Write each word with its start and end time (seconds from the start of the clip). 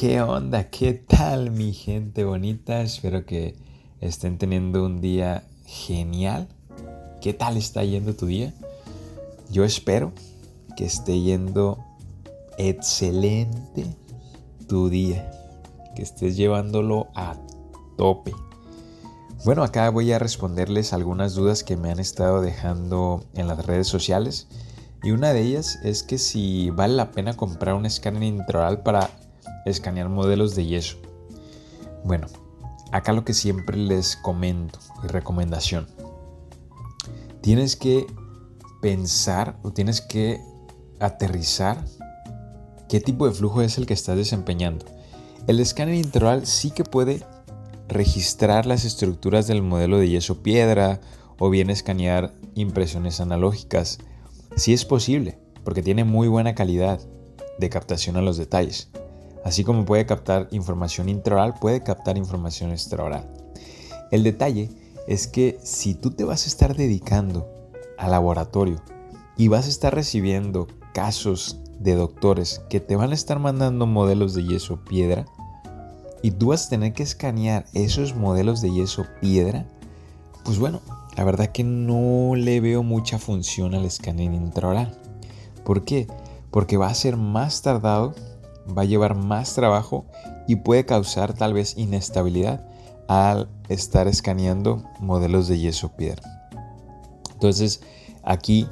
¿Qué 0.00 0.22
onda? 0.22 0.70
¿Qué 0.70 0.94
tal 0.94 1.50
mi 1.50 1.74
gente 1.74 2.24
bonita? 2.24 2.80
Espero 2.80 3.26
que 3.26 3.54
estén 4.00 4.38
teniendo 4.38 4.86
un 4.86 5.02
día 5.02 5.44
genial. 5.66 6.48
¿Qué 7.20 7.34
tal 7.34 7.58
está 7.58 7.84
yendo 7.84 8.16
tu 8.16 8.24
día? 8.24 8.54
Yo 9.50 9.62
espero 9.62 10.14
que 10.74 10.86
esté 10.86 11.20
yendo 11.20 11.84
excelente 12.56 13.84
tu 14.66 14.88
día. 14.88 15.30
Que 15.94 16.00
estés 16.00 16.34
llevándolo 16.34 17.08
a 17.14 17.36
tope. 17.98 18.32
Bueno, 19.44 19.62
acá 19.62 19.90
voy 19.90 20.12
a 20.12 20.18
responderles 20.18 20.94
algunas 20.94 21.34
dudas 21.34 21.62
que 21.62 21.76
me 21.76 21.90
han 21.90 22.00
estado 22.00 22.40
dejando 22.40 23.26
en 23.34 23.48
las 23.48 23.66
redes 23.66 23.88
sociales. 23.88 24.48
Y 25.02 25.10
una 25.10 25.34
de 25.34 25.42
ellas 25.42 25.78
es 25.84 26.02
que 26.02 26.16
si 26.16 26.70
vale 26.70 26.94
la 26.94 27.10
pena 27.12 27.36
comprar 27.36 27.74
un 27.74 27.84
escáner 27.84 28.22
intraoral 28.22 28.82
para 28.82 29.10
escanear 29.64 30.08
modelos 30.08 30.54
de 30.54 30.66
yeso. 30.66 30.96
Bueno, 32.04 32.26
acá 32.92 33.12
lo 33.12 33.24
que 33.24 33.34
siempre 33.34 33.76
les 33.76 34.16
comento 34.16 34.78
y 35.04 35.06
recomendación. 35.06 35.88
Tienes 37.40 37.76
que 37.76 38.06
pensar 38.80 39.58
o 39.62 39.70
tienes 39.70 40.00
que 40.00 40.40
aterrizar 40.98 41.84
qué 42.88 43.00
tipo 43.00 43.26
de 43.26 43.32
flujo 43.32 43.62
es 43.62 43.78
el 43.78 43.86
que 43.86 43.94
estás 43.94 44.16
desempeñando. 44.16 44.84
El 45.46 45.60
escáner 45.60 45.94
intraoral 45.94 46.46
sí 46.46 46.70
que 46.70 46.84
puede 46.84 47.24
registrar 47.88 48.66
las 48.66 48.84
estructuras 48.84 49.46
del 49.46 49.62
modelo 49.62 49.98
de 49.98 50.08
yeso 50.08 50.42
piedra 50.42 51.00
o 51.38 51.50
bien 51.50 51.70
escanear 51.70 52.34
impresiones 52.54 53.20
analógicas. 53.20 53.98
Si 54.56 54.72
es 54.72 54.84
posible, 54.84 55.38
porque 55.64 55.82
tiene 55.82 56.04
muy 56.04 56.28
buena 56.28 56.54
calidad 56.54 57.00
de 57.58 57.70
captación 57.70 58.16
a 58.16 58.22
los 58.22 58.36
detalles. 58.36 58.90
Así 59.44 59.64
como 59.64 59.84
puede 59.84 60.06
captar 60.06 60.48
información 60.50 61.08
intraoral, 61.08 61.54
puede 61.60 61.82
captar 61.82 62.16
información 62.16 62.72
extraoral. 62.72 63.28
El 64.10 64.22
detalle 64.22 64.70
es 65.06 65.26
que 65.26 65.58
si 65.62 65.94
tú 65.94 66.10
te 66.10 66.24
vas 66.24 66.44
a 66.44 66.48
estar 66.48 66.76
dedicando 66.76 67.48
al 67.98 68.10
laboratorio 68.10 68.82
y 69.36 69.48
vas 69.48 69.66
a 69.66 69.70
estar 69.70 69.94
recibiendo 69.94 70.66
casos 70.92 71.60
de 71.78 71.94
doctores 71.94 72.60
que 72.68 72.80
te 72.80 72.96
van 72.96 73.10
a 73.10 73.14
estar 73.14 73.38
mandando 73.38 73.86
modelos 73.86 74.34
de 74.34 74.44
yeso 74.44 74.84
piedra, 74.84 75.26
y 76.22 76.32
tú 76.32 76.48
vas 76.48 76.66
a 76.66 76.70
tener 76.70 76.92
que 76.92 77.02
escanear 77.02 77.64
esos 77.72 78.14
modelos 78.14 78.60
de 78.60 78.72
yeso 78.72 79.06
piedra, 79.20 79.66
pues 80.44 80.58
bueno, 80.58 80.80
la 81.16 81.24
verdad 81.24 81.50
que 81.50 81.64
no 81.64 82.34
le 82.36 82.60
veo 82.60 82.82
mucha 82.82 83.18
función 83.18 83.74
al 83.74 83.84
escaneo 83.84 84.32
intraoral. 84.32 84.96
¿Por 85.64 85.84
qué? 85.84 86.06
Porque 86.50 86.76
va 86.76 86.88
a 86.88 86.94
ser 86.94 87.16
más 87.16 87.62
tardado, 87.62 88.14
va 88.76 88.82
a 88.82 88.86
llevar 88.86 89.14
más 89.14 89.54
trabajo 89.54 90.04
y 90.46 90.56
puede 90.56 90.84
causar 90.84 91.34
tal 91.34 91.54
vez 91.54 91.76
inestabilidad 91.76 92.66
al 93.08 93.48
estar 93.68 94.08
escaneando 94.08 94.84
modelos 95.00 95.48
de 95.48 95.58
yeso 95.58 95.96
piedra. 95.96 96.22
Entonces, 97.32 97.80
aquí 98.22 98.68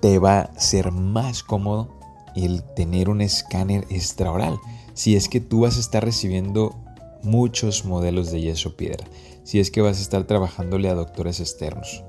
te 0.00 0.18
va 0.18 0.40
a 0.40 0.60
ser 0.60 0.92
más 0.92 1.42
cómodo 1.42 1.88
el 2.34 2.62
tener 2.62 3.08
un 3.08 3.20
escáner 3.20 3.86
extraoral. 3.90 4.58
Si 4.94 5.16
es 5.16 5.28
que 5.28 5.40
tú 5.40 5.62
vas 5.62 5.76
a 5.76 5.80
estar 5.80 6.04
recibiendo 6.04 6.76
muchos 7.22 7.84
modelos 7.84 8.30
de 8.30 8.40
yeso 8.40 8.76
piedra, 8.76 9.06
si 9.44 9.60
es 9.60 9.70
que 9.70 9.80
vas 9.80 9.98
a 9.98 10.02
estar 10.02 10.24
trabajándole 10.24 10.88
a 10.88 10.94
doctores 10.94 11.40
externos. 11.40 12.04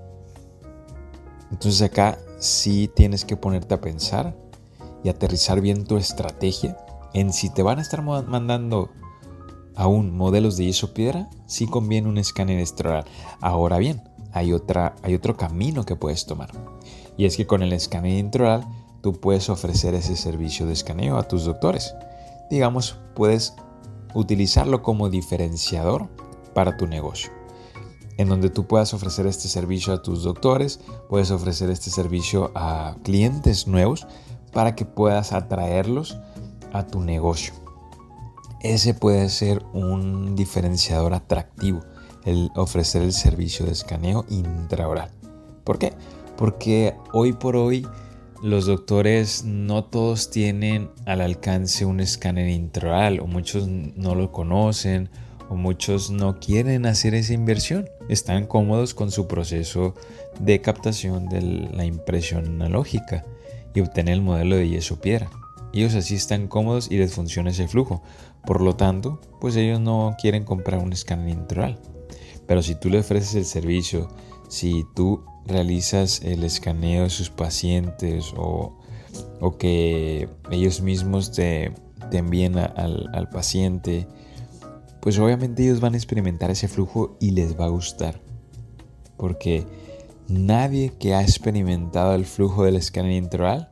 Entonces 1.51 1.81
acá 1.81 2.17
sí 2.39 2.89
tienes 2.95 3.25
que 3.25 3.37
ponerte 3.37 3.73
a 3.73 3.81
pensar 3.81 4.35
y 5.03 5.09
aterrizar 5.09 5.61
bien 5.61 5.85
tu 5.85 5.97
estrategia 5.97 6.77
en 7.13 7.33
si 7.33 7.49
te 7.49 7.63
van 7.63 7.79
a 7.79 7.81
estar 7.81 8.01
mandando 8.01 8.89
aún 9.75 10.15
modelos 10.15 10.57
de 10.57 10.65
yeso 10.65 10.93
piedra, 10.93 11.29
sí 11.45 11.67
conviene 11.67 12.09
un 12.09 12.17
escáner 12.17 12.59
extraoral. 12.59 13.05
Ahora 13.39 13.77
bien, 13.77 14.03
hay, 14.33 14.53
otra, 14.53 14.95
hay 15.03 15.15
otro 15.15 15.37
camino 15.37 15.85
que 15.85 15.95
puedes 15.95 16.25
tomar. 16.25 16.51
Y 17.17 17.25
es 17.25 17.37
que 17.37 17.47
con 17.47 17.61
el 17.61 17.73
escáner 17.73 18.17
intraoral 18.17 18.65
tú 19.01 19.19
puedes 19.19 19.49
ofrecer 19.49 19.93
ese 19.95 20.15
servicio 20.15 20.65
de 20.65 20.73
escaneo 20.73 21.17
a 21.17 21.27
tus 21.27 21.45
doctores. 21.45 21.93
Digamos, 22.49 22.97
puedes 23.15 23.55
utilizarlo 24.13 24.81
como 24.81 25.09
diferenciador 25.09 26.09
para 26.53 26.77
tu 26.77 26.87
negocio. 26.87 27.31
En 28.17 28.29
donde 28.29 28.49
tú 28.49 28.67
puedas 28.67 28.93
ofrecer 28.93 29.25
este 29.25 29.47
servicio 29.47 29.93
a 29.93 30.01
tus 30.01 30.23
doctores, 30.23 30.79
puedes 31.09 31.31
ofrecer 31.31 31.69
este 31.69 31.89
servicio 31.89 32.51
a 32.55 32.95
clientes 33.03 33.67
nuevos 33.67 34.05
para 34.51 34.75
que 34.75 34.85
puedas 34.85 35.31
atraerlos 35.31 36.19
a 36.73 36.87
tu 36.87 37.01
negocio. 37.01 37.53
Ese 38.61 38.93
puede 38.93 39.29
ser 39.29 39.63
un 39.73 40.35
diferenciador 40.35 41.13
atractivo, 41.13 41.81
el 42.25 42.51
ofrecer 42.55 43.01
el 43.01 43.13
servicio 43.13 43.65
de 43.65 43.71
escaneo 43.71 44.25
intraoral. 44.29 45.09
¿Por 45.63 45.79
qué? 45.79 45.93
Porque 46.37 46.95
hoy 47.11 47.33
por 47.33 47.55
hoy 47.55 47.87
los 48.43 48.65
doctores 48.65 49.43
no 49.45 49.83
todos 49.83 50.29
tienen 50.29 50.89
al 51.05 51.21
alcance 51.21 51.85
un 51.85 51.99
escáner 51.99 52.49
intraoral 52.49 53.19
o 53.19 53.27
muchos 53.27 53.67
no 53.67 54.15
lo 54.15 54.31
conocen 54.31 55.09
o 55.49 55.55
muchos 55.55 56.11
no 56.11 56.39
quieren 56.39 56.85
hacer 56.85 57.13
esa 57.13 57.33
inversión. 57.33 57.89
Están 58.09 58.45
cómodos 58.47 58.93
con 58.93 59.11
su 59.11 59.27
proceso 59.27 59.95
de 60.39 60.61
captación 60.61 61.29
de 61.29 61.41
la 61.41 61.85
impresión 61.85 62.45
analógica 62.45 63.25
y 63.73 63.81
obtener 63.81 64.15
el 64.15 64.21
modelo 64.21 64.55
de 64.55 64.69
yeso 64.69 65.01
piedra. 65.01 65.29
Ellos 65.73 65.95
así 65.95 66.15
están 66.15 66.47
cómodos 66.47 66.91
y 66.91 66.97
les 66.97 67.13
funciona 67.13 67.51
ese 67.51 67.67
flujo. 67.67 68.01
Por 68.45 68.61
lo 68.61 68.75
tanto, 68.75 69.21
pues 69.39 69.55
ellos 69.55 69.79
no 69.79 70.15
quieren 70.19 70.43
comprar 70.43 70.79
un 70.79 70.93
escáner 70.93 71.29
intraoral. 71.29 71.79
Pero 72.47 72.61
si 72.61 72.75
tú 72.75 72.89
le 72.89 72.99
ofreces 72.99 73.35
el 73.35 73.45
servicio, 73.45 74.09
si 74.49 74.85
tú 74.95 75.23
realizas 75.45 76.21
el 76.23 76.43
escaneo 76.43 77.03
de 77.03 77.09
sus 77.09 77.29
pacientes 77.29 78.33
o, 78.35 78.77
que 79.57 80.29
ellos 80.51 80.81
mismos 80.81 81.31
te, 81.31 81.73
envíen 82.11 82.57
al, 82.57 83.09
al 83.13 83.29
paciente, 83.29 84.07
pues 84.99 85.17
obviamente 85.19 85.63
ellos 85.63 85.79
van 85.79 85.93
a 85.93 85.97
experimentar 85.97 86.51
ese 86.51 86.67
flujo 86.67 87.17
y 87.19 87.31
les 87.31 87.59
va 87.59 87.65
a 87.65 87.69
gustar. 87.69 88.21
Porque 89.17 89.65
nadie 90.27 90.91
que 90.99 91.13
ha 91.15 91.21
experimentado 91.21 92.15
el 92.15 92.25
flujo 92.25 92.63
del 92.63 92.75
escáner 92.75 93.11
intraoral 93.11 93.69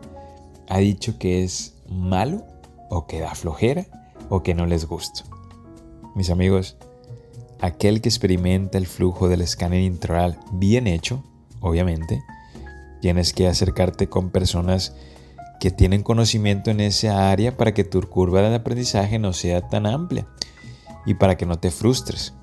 ha 0.68 0.78
dicho 0.80 1.18
que 1.18 1.44
es 1.44 1.79
malo 1.90 2.46
o 2.90 3.08
que 3.08 3.20
da 3.20 3.36
flojera 3.36 3.86
o 4.30 4.44
que 4.44 4.56
no 4.56 4.66
les 4.66 4.86
gusta. 4.86 5.24
Mis 6.16 6.30
amigos, 6.30 6.78
aquel 7.62 8.02
que 8.02 8.10
experimenta 8.10 8.78
el 8.78 8.88
flujo 8.88 9.30
del 9.30 9.42
escáner 9.42 9.82
intraoral 9.82 10.40
bien 10.52 10.88
hecho 10.88 11.24
obviamente, 11.62 12.24
tienes 13.02 13.34
que 13.34 13.48
acercarte 13.48 14.08
con 14.08 14.30
personas 14.30 14.94
que 15.60 15.72
tienen 15.72 16.04
conocimiento 16.04 16.72
en 16.72 16.80
esa 16.80 17.32
área 17.32 17.58
para 17.58 17.74
que 17.74 17.84
tu 17.84 18.02
curva 18.02 18.42
de 18.42 18.56
aprendizaje 18.56 19.20
no 19.20 19.34
sea 19.34 19.68
tan 19.68 19.86
amplia 19.86 20.28
y 21.06 21.16
para 21.16 21.36
que 21.38 21.46
no 21.46 21.60
te 21.60 21.72
frustres. 21.72 22.34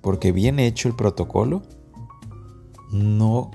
Porque 0.00 0.32
bien 0.32 0.58
hecho 0.58 0.88
el 0.88 0.96
protocolo, 0.96 1.62
no 2.90 3.50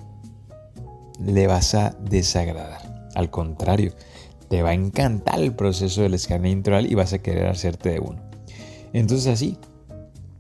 le 1.20 1.48
vas 1.48 1.76
a 1.76 1.92
desagradar. 2.00 3.09
Al 3.14 3.30
contrario, 3.30 3.94
te 4.50 4.62
va 4.62 4.70
a 4.70 4.74
encantar 4.74 5.40
el 5.40 5.54
proceso 5.54 6.02
del 6.02 6.16
escáner 6.16 6.52
intraoral 6.52 6.92
y 6.92 6.96
vas 6.96 7.14
a 7.14 7.20
querer 7.20 7.48
hacerte 7.48 7.90
de 7.90 8.00
uno. 8.00 8.22
Entonces 8.94 9.28
así, 9.28 9.58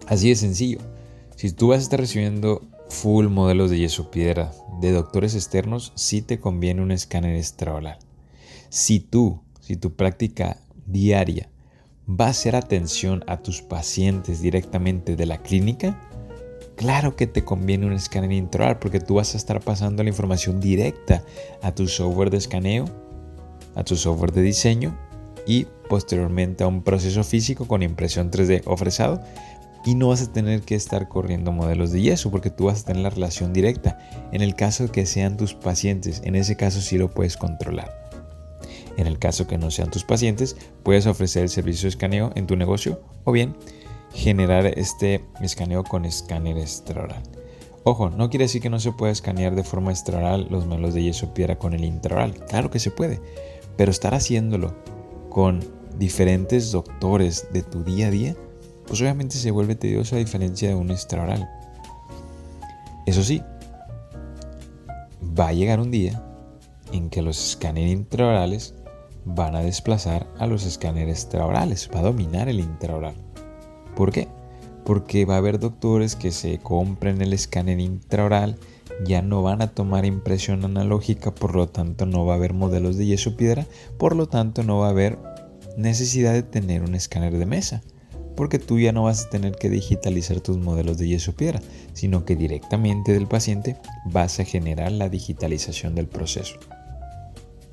así 0.07 0.29
de 0.29 0.35
sencillo. 0.35 0.79
Si 1.35 1.51
tú 1.51 1.69
vas 1.69 1.79
a 1.79 1.83
estar 1.83 1.99
recibiendo 1.99 2.61
full 2.89 3.27
modelos 3.27 3.69
de 3.69 3.77
yeso 3.77 4.11
piedra 4.11 4.51
de 4.81 4.91
doctores 4.91 5.35
externos, 5.35 5.93
sí 5.95 6.21
te 6.21 6.39
conviene 6.39 6.81
un 6.81 6.91
escáner 6.91 7.35
extraoral. 7.35 7.99
Si 8.69 8.99
tú, 8.99 9.41
si 9.61 9.75
tu 9.75 9.95
práctica 9.95 10.57
diaria 10.85 11.49
va 12.09 12.25
a 12.25 12.29
hacer 12.29 12.55
atención 12.55 13.23
a 13.27 13.37
tus 13.37 13.61
pacientes 13.61 14.41
directamente 14.41 15.15
de 15.15 15.25
la 15.27 15.41
clínica, 15.43 16.01
claro 16.75 17.15
que 17.15 17.27
te 17.27 17.45
conviene 17.45 17.85
un 17.85 17.93
escáner 17.93 18.31
intraoral 18.31 18.79
porque 18.79 18.99
tú 18.99 19.15
vas 19.15 19.35
a 19.35 19.37
estar 19.37 19.61
pasando 19.61 20.01
la 20.01 20.09
información 20.09 20.59
directa 20.59 21.23
a 21.61 21.75
tu 21.75 21.87
software 21.87 22.31
de 22.31 22.37
escaneo, 22.37 22.85
a 23.79 23.83
tu 23.83 23.95
software 23.95 24.33
de 24.33 24.41
diseño 24.41 24.97
y 25.47 25.65
posteriormente 25.87 26.63
a 26.63 26.67
un 26.67 26.83
proceso 26.83 27.23
físico 27.23 27.67
con 27.67 27.81
impresión 27.81 28.29
3D 28.29 28.63
ofrecido 28.65 29.21
y 29.85 29.95
no 29.95 30.09
vas 30.09 30.21
a 30.21 30.31
tener 30.31 30.61
que 30.61 30.75
estar 30.75 31.07
corriendo 31.07 31.53
modelos 31.53 31.91
de 31.91 32.01
yeso 32.01 32.29
porque 32.29 32.49
tú 32.49 32.65
vas 32.65 32.81
a 32.81 32.85
tener 32.85 33.01
la 33.01 33.09
relación 33.09 33.53
directa. 33.53 33.97
En 34.31 34.41
el 34.41 34.53
caso 34.53 34.91
que 34.91 35.05
sean 35.05 35.37
tus 35.37 35.53
pacientes, 35.53 36.21
en 36.25 36.35
ese 36.35 36.57
caso 36.57 36.81
sí 36.81 36.97
lo 36.97 37.09
puedes 37.09 37.37
controlar. 37.37 37.89
En 38.97 39.07
el 39.07 39.17
caso 39.17 39.47
que 39.47 39.57
no 39.57 39.71
sean 39.71 39.89
tus 39.89 40.03
pacientes, 40.03 40.57
puedes 40.83 41.07
ofrecer 41.07 41.43
el 41.43 41.49
servicio 41.49 41.83
de 41.83 41.89
escaneo 41.89 42.31
en 42.35 42.47
tu 42.47 42.57
negocio 42.57 43.01
o 43.23 43.31
bien 43.31 43.55
generar 44.13 44.65
este 44.65 45.23
escaneo 45.41 45.85
con 45.85 46.03
escáner 46.03 46.57
extraoral. 46.57 47.23
Ojo, 47.83 48.09
no 48.09 48.29
quiere 48.29 48.45
decir 48.45 48.61
que 48.61 48.69
no 48.69 48.79
se 48.79 48.91
pueda 48.91 49.11
escanear 49.11 49.55
de 49.55 49.63
forma 49.63 49.91
extraoral 49.91 50.47
los 50.49 50.65
modelos 50.65 50.93
de 50.93 51.03
yeso 51.03 51.33
piedra 51.33 51.57
con 51.57 51.73
el 51.73 51.85
intraoral. 51.85 52.33
Claro 52.47 52.69
que 52.69 52.79
se 52.79 52.91
puede, 52.91 53.21
pero 53.79 53.91
estar 53.91 54.13
haciéndolo 54.13 54.75
con 55.29 55.61
diferentes 55.97 56.73
doctores 56.73 57.47
de 57.53 57.63
tu 57.63 57.85
día 57.85 58.07
a 58.07 58.11
día, 58.11 58.35
pues 58.85 58.99
obviamente 58.99 59.37
se 59.37 59.51
vuelve 59.51 59.75
tedioso 59.75 60.17
a 60.17 60.19
diferencia 60.19 60.67
de 60.67 60.75
un 60.75 60.91
extraoral. 60.91 61.49
Eso 63.05 63.23
sí, 63.23 63.41
va 65.23 65.47
a 65.47 65.53
llegar 65.53 65.79
un 65.79 65.91
día 65.91 66.21
en 66.91 67.09
que 67.09 67.21
los 67.21 67.51
escáneres 67.51 67.93
intraorales 67.93 68.75
van 69.23 69.55
a 69.55 69.61
desplazar 69.61 70.27
a 70.39 70.45
los 70.45 70.65
escáneres 70.65 71.23
extraorales, 71.23 71.89
va 71.95 71.99
a 71.99 72.03
dominar 72.03 72.49
el 72.49 72.59
intraoral. 72.59 73.15
¿Por 73.95 74.11
qué? 74.11 74.27
Porque 74.83 75.23
va 75.23 75.35
a 75.35 75.37
haber 75.37 75.57
doctores 75.57 76.17
que 76.17 76.31
se 76.31 76.57
compren 76.57 77.21
el 77.21 77.31
escáner 77.31 77.79
intraoral, 77.79 78.57
ya 79.05 79.21
no 79.21 79.41
van 79.41 79.61
a 79.61 79.67
tomar 79.67 80.05
impresión 80.05 80.65
analógica, 80.65 81.33
por 81.33 81.55
lo 81.55 81.69
tanto 81.69 82.05
no 82.05 82.25
va 82.25 82.33
a 82.33 82.37
haber 82.37 82.53
modelos 82.53 82.97
de 82.97 83.05
yeso 83.05 83.37
piedra, 83.37 83.65
por 83.97 84.15
lo 84.15 84.27
tanto 84.27 84.63
no 84.63 84.79
va 84.79 84.87
a 84.87 84.91
haber 84.91 85.17
necesidad 85.77 86.33
de 86.33 86.43
tener 86.43 86.83
un 86.83 86.95
escáner 86.95 87.37
de 87.37 87.45
mesa, 87.45 87.81
porque 88.35 88.59
tú 88.59 88.79
ya 88.79 88.91
no 88.91 89.03
vas 89.03 89.25
a 89.25 89.29
tener 89.29 89.55
que 89.55 89.69
digitalizar 89.69 90.41
tus 90.41 90.57
modelos 90.57 90.97
de 90.97 91.07
yeso 91.07 91.33
piedra, 91.33 91.61
sino 91.93 92.25
que 92.25 92.35
directamente 92.35 93.13
del 93.13 93.27
paciente 93.27 93.77
vas 94.05 94.39
a 94.39 94.45
generar 94.45 94.91
la 94.91 95.09
digitalización 95.09 95.95
del 95.95 96.07
proceso. 96.07 96.55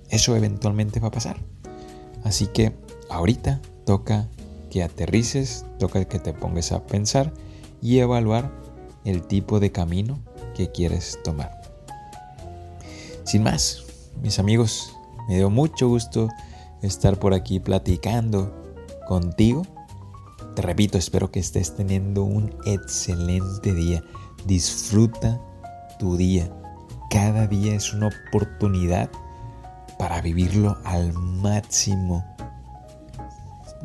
Eso 0.09 0.37
eventualmente 0.37 1.01
va 1.01 1.09
a 1.09 1.13
pasar. 1.13 1.37
Así 2.23 2.47
que 2.47 2.73
ahorita 3.09 3.61
toca 3.85 4.29
que 4.71 4.83
aterrices, 4.83 5.65
toca 5.79 6.05
que 6.05 6.19
te 6.19 6.33
pongas 6.33 6.73
a 6.73 6.87
pensar 6.87 7.33
y 7.81 7.99
evaluar 7.99 8.53
el 9.05 9.23
tipo 9.23 9.61
de 9.61 9.71
camino 9.71 10.21
que 10.57 10.71
quieres 10.71 11.19
tomar. 11.23 11.61
Sin 13.25 13.43
más, 13.43 13.85
mis 14.23 14.39
amigos, 14.39 14.93
me 15.29 15.37
dio 15.37 15.51
mucho 15.51 15.89
gusto 15.89 16.29
estar 16.83 17.19
por 17.19 17.35
aquí 17.35 17.61
platicando 17.61 18.55
contigo. 19.07 19.67
Te 20.55 20.63
repito, 20.63 20.97
espero 20.97 21.31
que 21.31 21.41
estés 21.41 21.75
teniendo 21.75 22.25
un 22.25 22.55
excelente 22.65 23.75
día. 23.75 24.03
Disfruta 24.47 25.41
tu 25.99 26.17
día. 26.17 26.51
Cada 27.11 27.47
día 27.47 27.75
es 27.75 27.93
una 27.93 28.09
oportunidad 28.09 29.11
para 29.99 30.23
vivirlo 30.23 30.79
al 30.85 31.13
máximo. 31.13 32.25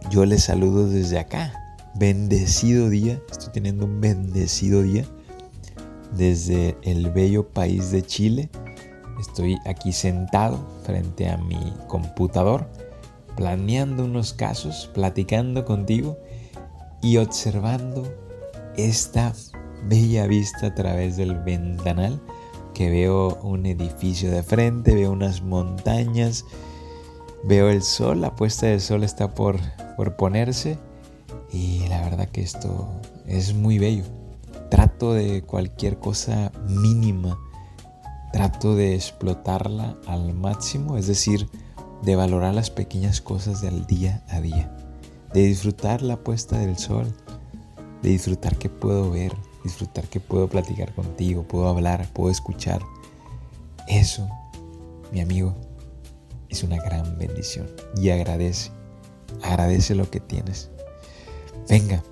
Yo 0.09 0.25
les 0.25 0.45
saludo 0.45 0.87
desde 0.87 1.19
acá. 1.19 1.53
Bendecido 1.95 2.89
día. 2.89 3.19
Estoy 3.29 3.51
teniendo 3.51 3.85
un 3.85 3.99
bendecido 3.99 4.81
día 4.81 5.05
desde 6.11 6.77
el 6.83 7.09
bello 7.11 7.47
país 7.47 7.91
de 7.91 8.03
Chile. 8.03 8.49
Estoy 9.19 9.57
aquí 9.65 9.91
sentado 9.91 10.59
frente 10.83 11.29
a 11.29 11.37
mi 11.37 11.73
computador, 11.87 12.67
planeando 13.35 14.05
unos 14.05 14.33
casos, 14.33 14.89
platicando 14.93 15.65
contigo 15.65 16.17
y 17.01 17.17
observando 17.17 18.03
esta 18.75 19.33
bella 19.87 20.27
vista 20.27 20.67
a 20.67 20.75
través 20.75 21.17
del 21.17 21.35
ventanal 21.35 22.21
que 22.73 22.89
veo 22.89 23.39
un 23.43 23.65
edificio 23.65 24.31
de 24.31 24.43
frente, 24.43 24.95
veo 24.95 25.11
unas 25.11 25.41
montañas, 25.41 26.45
veo 27.43 27.69
el 27.69 27.81
sol, 27.81 28.21
la 28.21 28.35
puesta 28.35 28.67
del 28.67 28.81
sol 28.81 29.03
está 29.03 29.33
por, 29.33 29.57
por 29.97 30.15
ponerse 30.15 30.77
y 31.51 31.85
la 31.89 32.01
verdad 32.01 32.29
que 32.29 32.41
esto 32.41 32.89
es 33.27 33.53
muy 33.53 33.77
bello. 33.77 34.20
Trato 34.71 35.13
de 35.13 35.43
cualquier 35.43 35.99
cosa 35.99 36.51
mínima, 36.67 37.37
trato 38.33 38.75
de 38.75 38.95
explotarla 38.95 39.97
al 40.07 40.33
máximo, 40.33 40.97
es 40.97 41.05
decir, 41.05 41.47
de 42.01 42.15
valorar 42.15 42.55
las 42.55 42.71
pequeñas 42.71 43.21
cosas 43.21 43.61
del 43.61 43.85
día 43.85 44.23
a 44.29 44.41
día, 44.41 44.75
de 45.33 45.41
disfrutar 45.41 46.01
la 46.01 46.17
puesta 46.17 46.57
del 46.57 46.77
sol, 46.77 47.13
de 48.01 48.09
disfrutar 48.09 48.57
que 48.57 48.69
puedo 48.69 49.11
ver, 49.11 49.35
disfrutar 49.63 50.05
que 50.05 50.19
puedo 50.19 50.47
platicar 50.47 50.95
contigo, 50.95 51.43
puedo 51.43 51.67
hablar, 51.67 52.07
puedo 52.13 52.31
escuchar. 52.31 52.81
Eso, 53.87 54.27
mi 55.11 55.21
amigo, 55.21 55.55
es 56.49 56.63
una 56.63 56.77
gran 56.77 57.17
bendición. 57.17 57.67
Y 57.97 58.09
agradece, 58.09 58.71
agradece 59.43 59.95
lo 59.95 60.09
que 60.09 60.19
tienes. 60.19 60.69
Venga, 61.69 62.03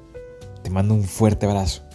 te 0.64 0.70
mando 0.70 0.94
un 0.94 1.04
fuerte 1.04 1.46
abrazo. 1.46 1.89